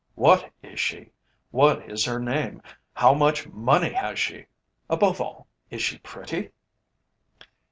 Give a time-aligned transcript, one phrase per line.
[0.15, 1.11] What is she?
[1.51, 2.63] What is her name?
[2.95, 4.47] How much money has she?
[4.89, 6.49] Above all, is she pretty?"